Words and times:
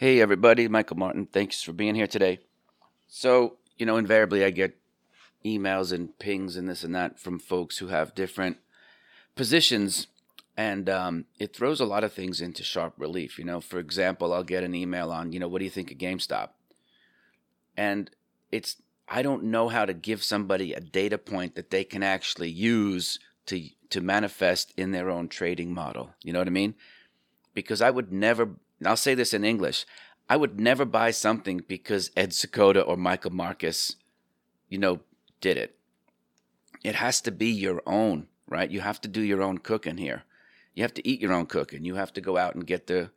Hey, 0.00 0.20
everybody, 0.20 0.68
Michael 0.68 0.96
Martin. 0.96 1.26
Thanks 1.26 1.60
for 1.60 1.72
being 1.72 1.96
here 1.96 2.06
today. 2.06 2.38
So, 3.08 3.56
you 3.78 3.84
know, 3.84 3.96
invariably 3.96 4.44
I 4.44 4.50
get 4.50 4.78
emails 5.44 5.90
and 5.90 6.16
pings 6.20 6.54
and 6.54 6.68
this 6.68 6.84
and 6.84 6.94
that 6.94 7.18
from 7.18 7.40
folks 7.40 7.78
who 7.78 7.88
have 7.88 8.14
different 8.14 8.58
positions, 9.34 10.06
and 10.56 10.88
um, 10.88 11.24
it 11.40 11.52
throws 11.52 11.80
a 11.80 11.84
lot 11.84 12.04
of 12.04 12.12
things 12.12 12.40
into 12.40 12.62
sharp 12.62 12.94
relief. 12.96 13.40
You 13.40 13.44
know, 13.44 13.60
for 13.60 13.80
example, 13.80 14.32
I'll 14.32 14.44
get 14.44 14.62
an 14.62 14.72
email 14.72 15.10
on, 15.10 15.32
you 15.32 15.40
know, 15.40 15.48
what 15.48 15.58
do 15.58 15.64
you 15.64 15.70
think 15.70 15.90
of 15.90 15.98
GameStop? 15.98 16.50
And 17.76 18.08
it's, 18.52 18.76
I 19.08 19.22
don't 19.22 19.42
know 19.42 19.68
how 19.68 19.84
to 19.84 19.94
give 19.94 20.22
somebody 20.22 20.74
a 20.74 20.80
data 20.80 21.18
point 21.18 21.56
that 21.56 21.70
they 21.70 21.82
can 21.82 22.04
actually 22.04 22.50
use 22.50 23.18
to 23.46 23.64
to 23.90 24.00
manifest 24.00 24.72
in 24.76 24.92
their 24.92 25.10
own 25.10 25.26
trading 25.26 25.74
model. 25.74 26.14
You 26.22 26.32
know 26.32 26.38
what 26.38 26.46
I 26.46 26.52
mean? 26.52 26.76
Because 27.52 27.82
I 27.82 27.90
would 27.90 28.12
never 28.12 28.50
I'll 28.84 28.96
say 28.96 29.14
this 29.14 29.34
in 29.34 29.44
English. 29.44 29.84
I 30.28 30.36
would 30.36 30.60
never 30.60 30.84
buy 30.84 31.10
something 31.10 31.62
because 31.66 32.10
Ed 32.16 32.30
Seykota 32.30 32.86
or 32.86 32.96
Michael 32.96 33.32
Marcus, 33.32 33.96
you 34.68 34.78
know, 34.78 35.00
did 35.40 35.56
it. 35.56 35.76
It 36.84 36.96
has 36.96 37.20
to 37.22 37.30
be 37.30 37.48
your 37.48 37.82
own, 37.86 38.28
right? 38.46 38.70
You 38.70 38.80
have 38.80 39.00
to 39.00 39.08
do 39.08 39.20
your 39.20 39.42
own 39.42 39.58
cooking 39.58 39.96
here. 39.96 40.24
You 40.74 40.82
have 40.82 40.94
to 40.94 41.08
eat 41.08 41.20
your 41.20 41.32
own 41.32 41.46
cooking. 41.46 41.84
You 41.84 41.96
have 41.96 42.12
to 42.12 42.20
go 42.20 42.36
out 42.36 42.54
and 42.54 42.66
get 42.66 42.86
the 42.86 43.10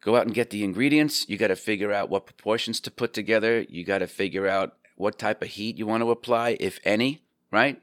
go 0.00 0.16
out 0.16 0.26
and 0.26 0.34
get 0.34 0.50
the 0.50 0.62
ingredients. 0.62 1.28
You 1.28 1.36
got 1.36 1.48
to 1.48 1.56
figure 1.56 1.92
out 1.92 2.10
what 2.10 2.26
proportions 2.26 2.80
to 2.80 2.90
put 2.90 3.12
together. 3.12 3.66
You 3.68 3.84
got 3.84 3.98
to 3.98 4.06
figure 4.06 4.46
out 4.46 4.76
what 4.96 5.18
type 5.18 5.42
of 5.42 5.48
heat 5.48 5.78
you 5.78 5.86
want 5.86 6.02
to 6.02 6.10
apply, 6.10 6.56
if 6.60 6.78
any, 6.84 7.22
right? 7.50 7.82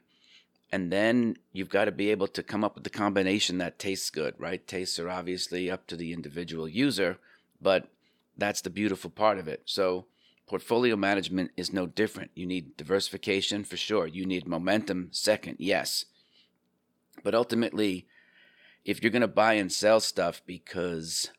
And 0.71 0.91
then 0.91 1.37
you've 1.53 1.69
got 1.69 1.85
to 1.85 1.91
be 1.91 2.09
able 2.09 2.27
to 2.27 2.43
come 2.43 2.63
up 2.63 2.75
with 2.75 2.83
the 2.83 2.89
combination 2.89 3.57
that 3.59 3.79
tastes 3.79 4.09
good, 4.09 4.33
right? 4.37 4.65
Tastes 4.67 4.99
are 4.99 5.09
obviously 5.09 5.69
up 5.69 5.87
to 5.87 5.95
the 5.95 6.11
individual 6.11 6.67
user, 6.67 7.17
but 7.61 7.89
that's 8.37 8.61
the 8.61 8.69
beautiful 8.69 9.09
part 9.09 9.37
of 9.37 9.47
it. 9.47 9.61
So, 9.65 10.05
portfolio 10.47 10.95
management 10.95 11.51
is 11.55 11.73
no 11.73 11.85
different. 11.85 12.31
You 12.35 12.45
need 12.45 12.77
diversification 12.77 13.63
for 13.63 13.77
sure. 13.77 14.07
You 14.07 14.25
need 14.25 14.47
momentum 14.47 15.09
second, 15.11 15.57
yes. 15.59 16.05
But 17.23 17.35
ultimately, 17.35 18.07
if 18.83 19.01
you're 19.01 19.11
going 19.11 19.21
to 19.21 19.27
buy 19.27 19.53
and 19.53 19.71
sell 19.71 19.99
stuff 19.99 20.41
because 20.45 21.31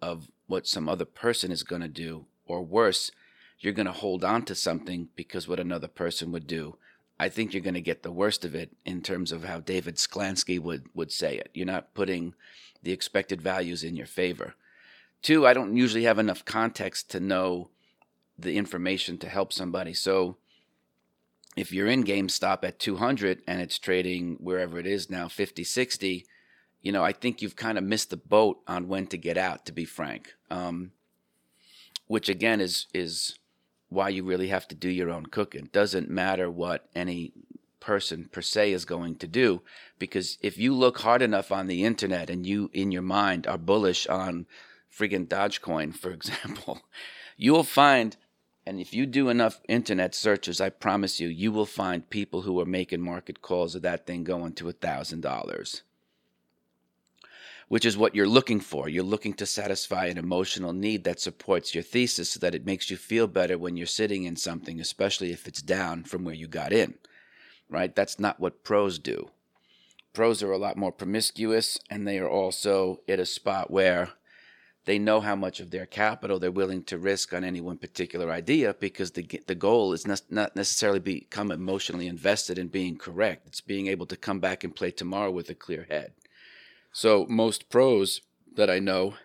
of 0.00 0.30
what 0.46 0.66
some 0.66 0.88
other 0.88 1.04
person 1.04 1.52
is 1.52 1.62
going 1.62 1.82
to 1.82 1.88
do, 1.88 2.26
or 2.46 2.62
worse, 2.62 3.10
you're 3.58 3.72
going 3.72 3.86
to 3.86 3.92
hold 3.92 4.24
on 4.24 4.44
to 4.44 4.54
something 4.54 5.08
because 5.16 5.48
what 5.48 5.60
another 5.60 5.88
person 5.88 6.32
would 6.32 6.46
do 6.46 6.76
I 7.18 7.28
think 7.28 7.52
you're 7.52 7.62
going 7.62 7.74
to 7.74 7.80
get 7.80 8.02
the 8.02 8.12
worst 8.12 8.44
of 8.44 8.54
it 8.54 8.70
in 8.84 9.00
terms 9.00 9.32
of 9.32 9.44
how 9.44 9.60
David 9.60 9.96
Sklansky 9.96 10.60
would, 10.60 10.86
would 10.94 11.10
say 11.10 11.36
it. 11.36 11.50
You're 11.54 11.66
not 11.66 11.94
putting 11.94 12.34
the 12.82 12.92
expected 12.92 13.40
values 13.40 13.82
in 13.82 13.96
your 13.96 14.06
favor. 14.06 14.54
Two, 15.22 15.46
I 15.46 15.54
don't 15.54 15.76
usually 15.76 16.04
have 16.04 16.18
enough 16.18 16.44
context 16.44 17.10
to 17.10 17.20
know 17.20 17.70
the 18.38 18.56
information 18.56 19.16
to 19.18 19.28
help 19.28 19.52
somebody. 19.52 19.94
So 19.94 20.36
if 21.56 21.72
you're 21.72 21.86
in 21.86 22.04
GameStop 22.04 22.64
at 22.64 22.78
200 22.78 23.42
and 23.46 23.62
it's 23.62 23.78
trading 23.78 24.36
wherever 24.40 24.78
it 24.78 24.86
is 24.86 25.08
now, 25.08 25.26
50, 25.26 25.64
60, 25.64 26.26
you 26.82 26.92
know, 26.92 27.02
I 27.02 27.12
think 27.12 27.40
you've 27.40 27.56
kind 27.56 27.78
of 27.78 27.84
missed 27.84 28.10
the 28.10 28.18
boat 28.18 28.58
on 28.68 28.88
when 28.88 29.06
to 29.08 29.16
get 29.16 29.38
out, 29.38 29.64
to 29.66 29.72
be 29.72 29.86
frank. 29.86 30.34
Um, 30.50 30.92
which 32.06 32.28
again 32.28 32.60
is 32.60 32.86
is 32.94 33.38
why 33.88 34.08
you 34.08 34.24
really 34.24 34.48
have 34.48 34.66
to 34.68 34.74
do 34.74 34.88
your 34.88 35.10
own 35.10 35.26
cooking. 35.26 35.68
Doesn't 35.72 36.10
matter 36.10 36.50
what 36.50 36.88
any 36.94 37.32
person 37.80 38.28
per 38.32 38.42
se 38.42 38.72
is 38.72 38.84
going 38.84 39.14
to 39.14 39.28
do 39.28 39.62
because 39.98 40.38
if 40.42 40.58
you 40.58 40.74
look 40.74 40.98
hard 40.98 41.22
enough 41.22 41.52
on 41.52 41.68
the 41.68 41.84
internet 41.84 42.28
and 42.28 42.44
you 42.44 42.68
in 42.72 42.90
your 42.90 43.02
mind 43.02 43.46
are 43.46 43.58
bullish 43.58 44.06
on 44.08 44.46
friggin' 44.92 45.28
Dogecoin, 45.28 45.94
for 45.94 46.10
example, 46.18 46.82
you 47.36 47.52
will 47.52 47.64
find 47.64 48.16
and 48.68 48.80
if 48.80 48.92
you 48.92 49.06
do 49.06 49.28
enough 49.28 49.60
internet 49.68 50.12
searches, 50.12 50.60
I 50.60 50.70
promise 50.70 51.20
you, 51.20 51.28
you 51.28 51.52
will 51.52 51.66
find 51.66 52.10
people 52.10 52.42
who 52.42 52.58
are 52.58 52.66
making 52.66 53.00
market 53.00 53.40
calls 53.40 53.76
of 53.76 53.82
that 53.82 54.06
thing 54.06 54.24
going 54.24 54.54
to 54.54 54.68
a 54.68 54.72
thousand 54.72 55.20
dollars 55.20 55.82
which 57.68 57.84
is 57.84 57.96
what 57.96 58.14
you're 58.14 58.28
looking 58.28 58.60
for. 58.60 58.88
You're 58.88 59.02
looking 59.02 59.34
to 59.34 59.46
satisfy 59.46 60.06
an 60.06 60.18
emotional 60.18 60.72
need 60.72 61.04
that 61.04 61.20
supports 61.20 61.74
your 61.74 61.82
thesis 61.82 62.30
so 62.30 62.40
that 62.40 62.54
it 62.54 62.66
makes 62.66 62.90
you 62.90 62.96
feel 62.96 63.26
better 63.26 63.58
when 63.58 63.76
you're 63.76 63.86
sitting 63.86 64.24
in 64.24 64.36
something, 64.36 64.80
especially 64.80 65.32
if 65.32 65.48
it's 65.48 65.62
down 65.62 66.04
from 66.04 66.24
where 66.24 66.34
you 66.34 66.46
got 66.46 66.72
in. 66.72 66.94
Right? 67.68 67.94
That's 67.94 68.20
not 68.20 68.38
what 68.38 68.62
pros 68.62 68.98
do. 68.98 69.30
Pros 70.12 70.42
are 70.42 70.52
a 70.52 70.58
lot 70.58 70.76
more 70.76 70.92
promiscuous 70.92 71.78
and 71.90 72.06
they 72.06 72.18
are 72.18 72.28
also 72.28 73.00
at 73.08 73.18
a 73.18 73.26
spot 73.26 73.70
where 73.70 74.10
they 74.86 75.00
know 75.00 75.20
how 75.20 75.34
much 75.34 75.58
of 75.58 75.72
their 75.72 75.84
capital 75.84 76.38
they're 76.38 76.52
willing 76.52 76.84
to 76.84 76.96
risk 76.96 77.34
on 77.34 77.42
any 77.42 77.60
one 77.60 77.76
particular 77.76 78.30
idea 78.30 78.74
because 78.78 79.10
the 79.10 79.28
the 79.48 79.54
goal 79.56 79.92
is 79.92 80.06
not 80.06 80.56
necessarily 80.56 81.00
become 81.00 81.50
emotionally 81.50 82.06
invested 82.06 82.56
in 82.56 82.68
being 82.68 82.96
correct. 82.96 83.48
It's 83.48 83.60
being 83.60 83.88
able 83.88 84.06
to 84.06 84.16
come 84.16 84.38
back 84.38 84.62
and 84.62 84.74
play 84.74 84.92
tomorrow 84.92 85.32
with 85.32 85.50
a 85.50 85.54
clear 85.54 85.86
head. 85.90 86.12
So 86.96 87.26
most 87.28 87.68
pros 87.68 88.22
that 88.54 88.70
I 88.70 88.78
know, 88.78 89.16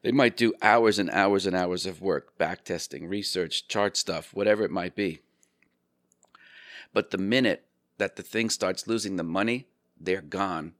they 0.00 0.12
might 0.12 0.34
do 0.34 0.54
hours 0.62 0.98
and 0.98 1.10
hours 1.10 1.44
and 1.44 1.54
hours 1.54 1.84
of 1.84 2.00
work, 2.00 2.38
back 2.38 2.64
testing, 2.64 3.06
research, 3.06 3.68
chart 3.68 3.98
stuff, 3.98 4.32
whatever 4.32 4.64
it 4.64 4.70
might 4.70 4.94
be. 4.94 5.20
But 6.94 7.10
the 7.10 7.18
minute 7.18 7.66
that 7.98 8.16
the 8.16 8.22
thing 8.22 8.48
starts 8.48 8.86
losing 8.86 9.16
the 9.16 9.22
money, 9.22 9.66
they're 10.00 10.22
gone. 10.22 10.72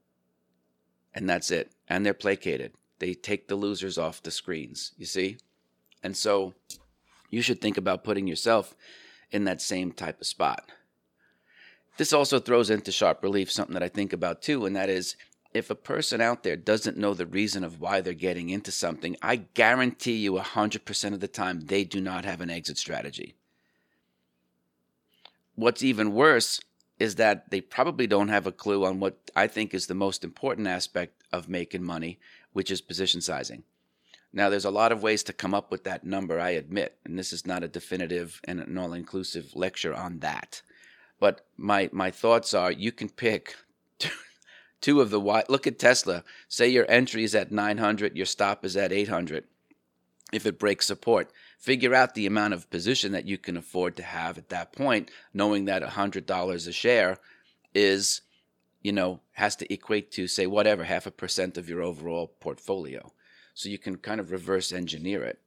And 1.13 1.29
that's 1.29 1.51
it. 1.51 1.73
And 1.87 2.03
they're 2.03 2.15
placated. 2.15 2.71
They 2.97 3.13
take 3.13 3.47
the 3.47 3.55
losers 3.55 3.99
off 3.99 4.23
the 4.23 4.31
screens, 4.31 4.93
you 4.97 5.05
see? 5.05 5.37
And 6.01 6.17
so 6.17 6.55
you 7.29 7.43
should 7.43 7.61
think 7.61 7.77
about 7.77 8.03
putting 8.03 8.25
yourself 8.25 8.73
in 9.29 9.43
that 9.43 9.61
same 9.61 9.91
type 9.91 10.19
of 10.19 10.25
spot. 10.25 10.67
This 11.97 12.11
also 12.11 12.39
throws 12.39 12.71
into 12.71 12.91
sharp 12.91 13.21
relief 13.21 13.51
something 13.51 13.75
that 13.75 13.83
I 13.83 13.89
think 13.89 14.13
about 14.13 14.41
too, 14.41 14.65
and 14.65 14.75
that 14.75 14.89
is 14.89 15.15
if 15.53 15.69
a 15.69 15.75
person 15.75 16.21
out 16.21 16.43
there 16.43 16.55
doesn't 16.55 16.97
know 16.97 17.13
the 17.13 17.25
reason 17.25 17.63
of 17.63 17.79
why 17.79 18.01
they're 18.01 18.13
getting 18.13 18.49
into 18.49 18.71
something, 18.71 19.15
I 19.21 19.37
guarantee 19.37 20.17
you 20.17 20.33
100% 20.33 21.13
of 21.13 21.19
the 21.19 21.27
time 21.27 21.61
they 21.61 21.83
do 21.83 22.01
not 22.01 22.25
have 22.25 22.41
an 22.41 22.49
exit 22.49 22.77
strategy. 22.77 23.35
What's 25.55 25.83
even 25.83 26.13
worse 26.13 26.61
is 26.99 27.15
that 27.15 27.49
they 27.49 27.61
probably 27.61 28.07
don't 28.07 28.29
have 28.29 28.47
a 28.47 28.51
clue 28.51 28.85
on 28.85 28.99
what 28.99 29.31
I 29.35 29.47
think 29.47 29.73
is 29.73 29.87
the 29.87 29.93
most 29.93 30.23
important 30.23 30.67
aspect 30.67 31.23
of 31.31 31.49
making 31.49 31.83
money, 31.83 32.19
which 32.53 32.71
is 32.71 32.81
position 32.81 33.21
sizing. 33.21 33.63
Now, 34.33 34.49
there's 34.49 34.65
a 34.65 34.71
lot 34.71 34.91
of 34.91 35.01
ways 35.01 35.23
to 35.23 35.33
come 35.33 35.53
up 35.53 35.71
with 35.71 35.83
that 35.85 36.03
number, 36.03 36.39
I 36.39 36.51
admit, 36.51 36.97
and 37.05 37.17
this 37.17 37.31
is 37.31 37.47
not 37.47 37.63
a 37.63 37.67
definitive 37.67 38.41
and 38.43 38.59
an 38.59 38.77
all 38.77 38.93
inclusive 38.93 39.55
lecture 39.55 39.93
on 39.93 40.19
that. 40.19 40.61
But 41.19 41.45
my, 41.55 41.89
my 41.91 42.11
thoughts 42.11 42.53
are 42.53 42.71
you 42.71 42.91
can 42.91 43.09
pick 43.09 43.55
two 44.81 45.01
of 45.01 45.09
the 45.09 45.19
wide. 45.19 45.45
Look 45.49 45.67
at 45.67 45.79
Tesla. 45.79 46.23
Say 46.47 46.69
your 46.69 46.89
entry 46.89 47.23
is 47.23 47.35
at 47.35 47.51
900, 47.51 48.15
your 48.15 48.25
stop 48.25 48.65
is 48.65 48.75
at 48.77 48.91
800. 48.91 49.45
If 50.33 50.45
it 50.45 50.59
breaks 50.59 50.85
support, 50.85 51.31
figure 51.57 51.95
out 51.95 52.13
the 52.13 52.25
amount 52.25 52.53
of 52.53 52.69
position 52.69 53.13
that 53.13 53.27
you 53.27 53.37
can 53.37 53.55
afford 53.55 53.95
to 53.95 54.03
have 54.03 54.37
at 54.37 54.49
that 54.49 54.73
point, 54.73 55.09
knowing 55.33 55.65
that 55.65 55.83
$100 55.83 56.67
a 56.67 56.71
share 56.71 57.17
is, 57.73 58.21
you 58.81 58.91
know, 58.91 59.21
has 59.33 59.55
to 59.57 59.73
equate 59.73 60.11
to, 60.11 60.27
say, 60.27 60.45
whatever, 60.45 60.83
half 60.83 61.05
a 61.05 61.11
percent 61.11 61.57
of 61.57 61.69
your 61.69 61.81
overall 61.81 62.27
portfolio. 62.39 63.11
So 63.53 63.69
you 63.69 63.77
can 63.77 63.97
kind 63.97 64.19
of 64.19 64.31
reverse 64.31 64.73
engineer 64.73 65.23
it 65.23 65.39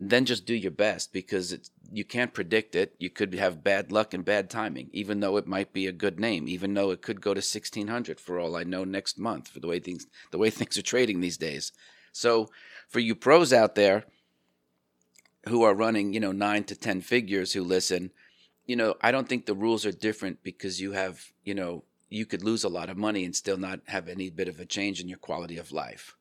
then 0.00 0.24
just 0.24 0.46
do 0.46 0.54
your 0.54 0.70
best 0.70 1.12
because 1.12 1.52
it's, 1.52 1.70
you 1.90 2.04
can't 2.04 2.32
predict 2.32 2.76
it. 2.76 2.94
You 2.98 3.10
could 3.10 3.34
have 3.34 3.64
bad 3.64 3.90
luck 3.90 4.14
and 4.14 4.24
bad 4.24 4.48
timing, 4.48 4.90
even 4.92 5.20
though 5.20 5.36
it 5.36 5.46
might 5.46 5.72
be 5.72 5.86
a 5.86 5.92
good 5.92 6.20
name, 6.20 6.46
even 6.46 6.74
though 6.74 6.90
it 6.90 7.02
could 7.02 7.20
go 7.20 7.34
to 7.34 7.38
1600 7.38 8.20
for 8.20 8.38
all 8.38 8.56
I 8.56 8.62
know 8.62 8.84
next 8.84 9.18
month 9.18 9.48
for 9.48 9.58
the 9.58 9.66
way 9.66 9.80
things 9.80 10.06
the 10.30 10.38
way 10.38 10.50
things 10.58 10.78
are 10.78 10.82
trading 10.82 11.20
these 11.20 11.36
days. 11.36 11.72
So, 12.12 12.48
for 12.88 13.00
you 13.00 13.14
pros 13.14 13.52
out 13.52 13.74
there 13.74 14.04
who 15.48 15.62
are 15.62 15.74
running, 15.74 16.12
you 16.12 16.20
know, 16.20 16.32
9 16.32 16.64
to 16.64 16.76
10 16.76 17.00
figures 17.00 17.52
who 17.52 17.62
listen, 17.62 18.10
you 18.66 18.76
know, 18.76 18.94
I 19.00 19.10
don't 19.10 19.28
think 19.28 19.46
the 19.46 19.54
rules 19.54 19.86
are 19.86 19.92
different 19.92 20.42
because 20.42 20.80
you 20.80 20.92
have, 20.92 21.32
you 21.44 21.54
know, 21.54 21.84
you 22.08 22.26
could 22.26 22.42
lose 22.42 22.64
a 22.64 22.68
lot 22.68 22.90
of 22.90 22.96
money 22.96 23.24
and 23.24 23.34
still 23.34 23.56
not 23.56 23.80
have 23.86 24.08
any 24.08 24.30
bit 24.30 24.48
of 24.48 24.60
a 24.60 24.66
change 24.66 25.00
in 25.00 25.08
your 25.08 25.18
quality 25.18 25.58
of 25.58 25.72
life 25.72 26.17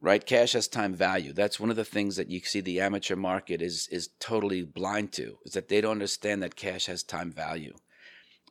right? 0.00 0.24
Cash 0.24 0.52
has 0.52 0.68
time 0.68 0.94
value. 0.94 1.32
That's 1.32 1.58
one 1.58 1.70
of 1.70 1.76
the 1.76 1.84
things 1.84 2.16
that 2.16 2.30
you 2.30 2.40
see 2.40 2.60
the 2.60 2.80
amateur 2.80 3.16
market 3.16 3.60
is 3.60 3.88
is 3.90 4.10
totally 4.20 4.62
blind 4.62 5.12
to, 5.12 5.38
is 5.44 5.52
that 5.52 5.68
they 5.68 5.80
don't 5.80 5.92
understand 5.92 6.42
that 6.42 6.56
cash 6.56 6.86
has 6.86 7.02
time 7.02 7.32
value, 7.32 7.74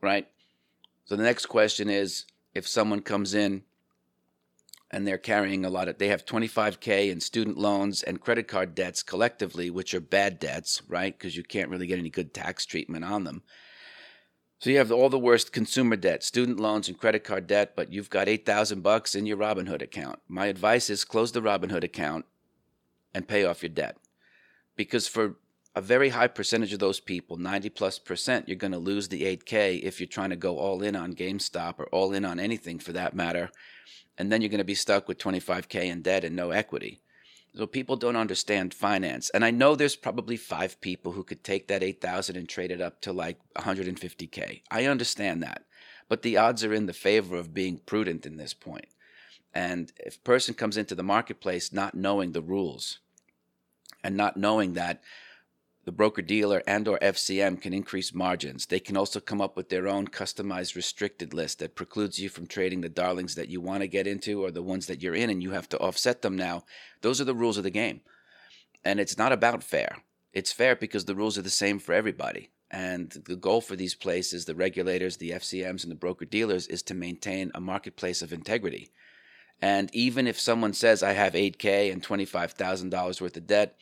right? 0.01 0.27
So 1.05 1.15
the 1.15 1.23
next 1.23 1.45
question 1.45 1.89
is 1.89 2.25
if 2.53 2.67
someone 2.67 3.01
comes 3.01 3.33
in 3.33 3.63
and 4.89 5.05
they're 5.05 5.17
carrying 5.17 5.65
a 5.65 5.69
lot 5.69 5.88
of 5.88 5.97
they 5.97 6.07
have 6.07 6.25
25k 6.25 7.09
in 7.09 7.19
student 7.19 7.57
loans 7.57 8.03
and 8.03 8.21
credit 8.21 8.47
card 8.47 8.73
debts 8.73 9.03
collectively 9.03 9.69
which 9.69 9.93
are 9.93 10.00
bad 10.00 10.39
debts 10.39 10.81
right 10.88 11.17
because 11.17 11.35
you 11.35 11.43
can't 11.43 11.69
really 11.69 11.88
get 11.88 12.00
any 12.00 12.09
good 12.09 12.33
tax 12.33 12.65
treatment 12.65 13.03
on 13.03 13.23
them 13.25 13.43
so 14.59 14.69
you 14.69 14.77
have 14.77 14.92
all 14.92 15.09
the 15.09 15.19
worst 15.19 15.54
consumer 15.54 15.95
debt, 15.95 16.24
student 16.24 16.59
loans 16.59 16.88
and 16.88 16.98
credit 16.98 17.24
card 17.24 17.45
debt, 17.45 17.74
but 17.75 17.94
you've 17.94 18.09
got 18.09 18.27
8,000 18.27 18.81
bucks 18.81 19.13
in 19.13 19.25
your 19.25 19.38
Robinhood 19.38 19.81
account. 19.81 20.19
My 20.27 20.48
advice 20.48 20.89
is 20.89 21.06
close 21.06 21.31
the 21.31 21.42
Robinhood 21.42 21.83
account 21.83 22.25
and 23.13 23.27
pay 23.27 23.45
off 23.45 23.62
your 23.62 23.69
debt. 23.69 23.98
Because 24.75 25.07
for 25.07 25.36
a 25.75 25.81
very 25.81 26.09
high 26.09 26.27
percentage 26.27 26.74
of 26.74 26.80
those 26.80 27.00
people, 27.00 27.38
90 27.38 27.69
plus 27.69 28.00
percent, 28.00 28.48
you're 28.48 28.56
going 28.56 28.71
to 28.71 28.80
lose 28.80 29.09
the 29.09 29.38
8K 29.38 29.83
if 29.83 30.00
you're 30.00 30.07
trying 30.07 30.31
to 30.31 30.36
go 30.36 30.57
all 30.57 30.81
in 30.81 30.95
on 30.95 31.13
GameStop 31.13 31.77
or 31.77 31.86
all 31.88 32.13
in 32.13 32.25
on 32.25 32.39
anything 32.39 32.80
for 32.80 32.94
that 32.94 33.15
matter. 33.15 33.51
And 34.18 34.31
then 34.31 34.42
you're 34.42 34.50
going 34.50 34.57
to 34.57 34.63
be 34.63 34.74
stuck 34.74 35.07
with 35.07 35.19
25K 35.19 35.83
in 35.83 36.01
debt 36.01 36.24
and 36.24 36.36
no 36.36 36.50
equity. 36.50 37.01
So 37.57 37.65
people 37.65 37.95
don't 37.95 38.15
understand 38.15 38.71
finance. 38.71 39.31
And 39.31 39.44
I 39.44 39.50
know 39.50 39.74
there's 39.74 39.95
probably 39.95 40.38
five 40.38 40.80
people 40.80 41.13
who 41.13 41.24
could 41.24 41.44
take 41.44 41.68
that 41.68 41.81
8,000 41.81 42.36
and 42.36 42.48
trade 42.48 42.69
it 42.69 42.81
up 42.81 43.01
to 43.01 43.12
like 43.12 43.39
150K. 43.56 44.62
I 44.69 44.86
understand 44.86 45.42
that. 45.42 45.63
But 46.07 46.21
the 46.21 46.38
odds 46.38 46.63
are 46.63 46.74
in 46.74 46.86
the 46.86 46.94
favor 46.94 47.36
of 47.36 47.56
being 47.56 47.80
prudent 47.80 48.27
in 48.27 48.38
this 48.38 48.54
point. 48.54 48.89
And 49.56 49.92
if 49.98 50.18
a 50.18 50.19
person 50.19 50.54
comes 50.54 50.77
into 50.77 50.94
the 50.94 51.01
marketplace 51.01 51.74
not 51.74 51.95
knowing 51.95 52.33
the 52.33 52.44
rules 52.44 53.00
and 54.03 54.15
not 54.15 54.38
knowing 54.38 54.74
that 54.74 55.01
the 55.88 55.92
broker 55.94 56.22
dealer 56.22 56.62
and 56.68 56.86
or 56.86 57.00
FCM 57.00 57.62
can 57.62 57.74
increase 57.74 58.13
margins. 58.13 58.66
They 58.66 58.81
can 58.81 58.98
also 58.98 59.22
come 59.22 59.39
up 59.39 59.56
with 59.56 59.69
their 59.69 59.88
own 59.88 60.10
customized 60.10 60.75
restricted 60.75 61.34
list 61.34 61.60
that 61.60 61.75
precludes 61.75 62.19
you 62.19 62.28
from 62.28 62.45
trading 62.45 62.81
the 62.81 62.89
darlings 62.89 63.36
that 63.36 63.48
you 63.48 63.62
want 63.62 63.84
to 63.84 63.88
get 63.88 64.06
into 64.06 64.44
or 64.44 64.51
the 64.51 64.62
ones 64.62 64.88
that 64.88 65.01
you're 65.01 65.16
in 65.16 65.30
and 65.30 65.42
you 65.42 65.51
have 65.51 65.69
to 65.69 65.80
offset 65.80 66.24
them 66.24 66.36
now. 66.36 66.66
Those 67.04 67.22
are 67.22 67.24
the 67.24 67.34
rules 67.34 67.57
of 67.57 67.63
the 67.63 67.69
game. 67.69 68.01
And 68.84 69.00
it's 69.00 69.18
not 69.18 69.31
about 69.31 69.63
fair. 69.63 70.00
It's 70.34 70.51
fair 70.51 70.75
because 70.75 71.06
the 71.06 71.16
rules 71.16 71.38
are 71.38 71.42
the 71.42 71.50
same 71.50 71.80
for 71.80 71.94
everybody. 71.94 72.50
And 72.69 73.10
the 73.25 73.38
goal 73.38 73.62
for 73.62 73.78
these 73.78 73.95
places, 73.95 74.44
the 74.44 74.56
regulators, 74.56 75.16
the 75.16 75.31
FCMs, 75.31 75.84
and 75.84 75.92
the 75.92 75.95
broker 75.95 76.25
dealers, 76.25 76.68
is 76.68 76.84
to 76.84 76.95
maintain 76.95 77.50
a 77.56 77.62
marketplace 77.62 78.22
of 78.22 78.34
integrity. 78.34 78.89
And 79.62 79.89
even 79.95 80.28
if 80.28 80.38
someone 80.38 80.74
says, 80.74 81.01
I 81.01 81.13
have 81.13 81.31
8K 81.31 81.94
and 81.94 82.04
$25,000 82.04 83.22
worth 83.22 83.38
of 83.38 83.48
debt, 83.48 83.78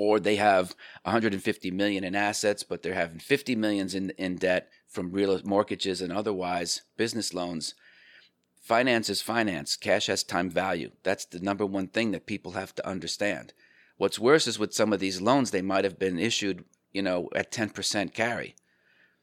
or 0.00 0.18
they 0.18 0.36
have 0.36 0.74
150 1.02 1.70
million 1.72 2.04
in 2.04 2.14
assets, 2.14 2.62
but 2.62 2.82
they're 2.82 2.94
having 2.94 3.18
50 3.18 3.54
millions 3.54 3.94
in, 3.94 4.08
in 4.16 4.36
debt 4.36 4.70
from 4.88 5.12
real 5.12 5.38
mortgages 5.44 6.00
and 6.00 6.10
otherwise 6.10 6.80
business 6.96 7.34
loans. 7.34 7.74
Finance 8.62 9.10
is 9.10 9.20
finance. 9.20 9.76
Cash 9.76 10.06
has 10.06 10.24
time 10.24 10.48
value. 10.48 10.90
That's 11.02 11.26
the 11.26 11.38
number 11.38 11.66
one 11.66 11.88
thing 11.88 12.12
that 12.12 12.24
people 12.24 12.52
have 12.52 12.74
to 12.76 12.88
understand. 12.88 13.52
What's 13.98 14.18
worse 14.18 14.46
is 14.46 14.58
with 14.58 14.72
some 14.72 14.94
of 14.94 15.00
these 15.00 15.20
loans, 15.20 15.50
they 15.50 15.60
might 15.60 15.84
have 15.84 15.98
been 15.98 16.18
issued, 16.18 16.64
you 16.92 17.02
know, 17.02 17.28
at 17.34 17.52
10% 17.52 18.14
carry. 18.14 18.56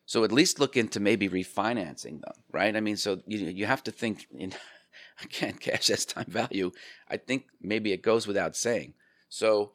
So 0.06 0.24
at 0.24 0.32
least 0.32 0.60
look 0.60 0.78
into 0.78 1.00
maybe 1.00 1.28
refinancing 1.28 2.22
them, 2.22 2.36
right? 2.52 2.76
I 2.76 2.82
mean, 2.82 2.98
so 2.98 3.24
you 3.26 3.40
you 3.40 3.66
have 3.66 3.84
to 3.86 3.92
think 3.92 4.28
in 4.32 4.54
again, 5.24 5.54
cash 5.54 5.88
has 5.88 6.06
time 6.06 6.30
value. 6.30 6.72
I 7.10 7.18
think 7.18 7.46
maybe 7.60 7.94
it 7.94 8.04
goes 8.04 8.28
without 8.28 8.56
saying. 8.56 8.94
So 9.28 9.72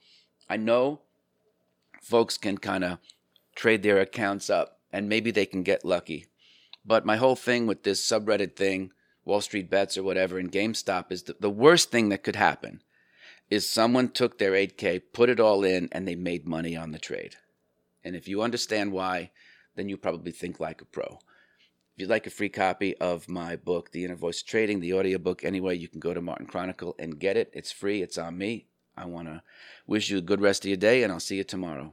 I 0.52 0.58
know 0.58 1.00
folks 2.02 2.36
can 2.36 2.58
kind 2.58 2.84
of 2.84 2.98
trade 3.56 3.82
their 3.82 3.98
accounts 4.00 4.50
up 4.50 4.80
and 4.92 5.08
maybe 5.08 5.30
they 5.30 5.46
can 5.46 5.62
get 5.62 5.82
lucky. 5.82 6.26
But 6.84 7.06
my 7.06 7.16
whole 7.16 7.36
thing 7.36 7.66
with 7.66 7.84
this 7.84 8.06
subreddit 8.06 8.54
thing, 8.54 8.92
Wall 9.24 9.40
Street 9.40 9.70
Bets 9.70 9.96
or 9.96 10.02
whatever, 10.02 10.38
in 10.38 10.50
GameStop 10.50 11.10
is 11.10 11.22
the, 11.22 11.36
the 11.40 11.48
worst 11.48 11.90
thing 11.90 12.10
that 12.10 12.22
could 12.22 12.36
happen 12.36 12.82
is 13.48 13.66
someone 13.66 14.10
took 14.10 14.36
their 14.36 14.52
8K, 14.52 15.00
put 15.14 15.30
it 15.30 15.40
all 15.40 15.64
in, 15.64 15.88
and 15.90 16.06
they 16.06 16.16
made 16.16 16.46
money 16.46 16.76
on 16.76 16.90
the 16.90 16.98
trade. 16.98 17.36
And 18.04 18.14
if 18.14 18.28
you 18.28 18.42
understand 18.42 18.92
why, 18.92 19.30
then 19.74 19.88
you 19.88 19.96
probably 19.96 20.32
think 20.32 20.60
like 20.60 20.82
a 20.82 20.84
pro. 20.84 21.18
If 21.94 22.02
you'd 22.02 22.10
like 22.10 22.26
a 22.26 22.30
free 22.30 22.50
copy 22.50 22.94
of 22.98 23.26
my 23.26 23.56
book, 23.56 23.90
The 23.90 24.04
Inner 24.04 24.16
Voice 24.16 24.42
Trading, 24.42 24.80
the 24.80 24.92
audiobook, 24.92 25.44
anyway, 25.44 25.78
you 25.78 25.88
can 25.88 26.00
go 26.00 26.12
to 26.12 26.20
Martin 26.20 26.46
Kronicle 26.46 26.92
and 26.98 27.18
get 27.18 27.38
it. 27.38 27.50
It's 27.54 27.72
free, 27.72 28.02
it's 28.02 28.18
on 28.18 28.36
me. 28.36 28.66
I 28.96 29.06
want 29.06 29.28
to 29.28 29.42
wish 29.86 30.10
you 30.10 30.18
a 30.18 30.22
good 30.22 30.40
rest 30.40 30.64
of 30.64 30.68
your 30.68 30.76
day, 30.76 31.02
and 31.02 31.12
I'll 31.12 31.20
see 31.20 31.36
you 31.36 31.44
tomorrow. 31.44 31.92